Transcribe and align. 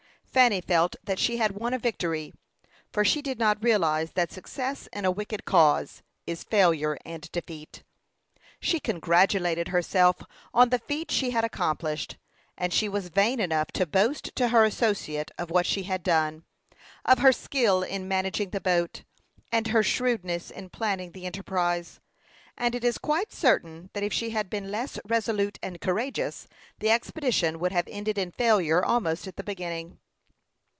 Fanny 0.33 0.61
felt 0.61 0.95
that 1.03 1.19
she 1.19 1.35
had 1.37 1.51
won 1.51 1.73
a 1.73 1.77
victory, 1.77 2.33
for 2.89 3.03
she 3.03 3.21
did 3.21 3.37
not 3.37 3.61
realize 3.61 4.13
that 4.13 4.31
success 4.31 4.87
in 4.93 5.03
a 5.03 5.11
wicked 5.11 5.43
cause 5.43 6.03
is 6.25 6.45
failure 6.45 6.97
and 7.03 7.29
defeat. 7.33 7.83
She 8.61 8.79
congratulated 8.79 9.67
herself 9.67 10.21
on 10.53 10.69
the 10.69 10.79
feat 10.79 11.11
she 11.11 11.31
had 11.31 11.43
accomplished, 11.43 12.15
and 12.57 12.71
she 12.73 12.87
was 12.87 13.09
vain 13.09 13.41
enough 13.41 13.73
to 13.73 13.85
boast 13.85 14.33
to 14.37 14.47
her 14.47 14.63
associate 14.63 15.31
of 15.37 15.51
what 15.51 15.65
she 15.65 15.83
had 15.83 16.01
done; 16.01 16.45
of 17.03 17.19
her 17.19 17.33
skill 17.33 17.83
in 17.83 18.07
managing 18.07 18.51
the 18.51 18.61
boat, 18.61 19.03
and 19.51 19.67
her 19.67 19.83
shrewdness 19.83 20.49
in 20.49 20.69
planning 20.69 21.11
the 21.11 21.25
enterprise; 21.25 21.99
and 22.57 22.73
it 22.73 22.85
is 22.85 22.97
quite 22.97 23.33
certain 23.33 23.89
that 23.91 24.03
if 24.03 24.13
she 24.13 24.29
had 24.29 24.49
been 24.49 24.71
less 24.71 24.97
resolute 25.03 25.59
and 25.61 25.81
courageous, 25.81 26.47
the 26.79 26.89
expedition 26.89 27.59
would 27.59 27.73
have 27.73 27.87
ended 27.91 28.17
in 28.17 28.31
failure 28.31 28.81
almost 28.83 29.27
at 29.27 29.35
the 29.35 29.43
beginning. 29.43 29.99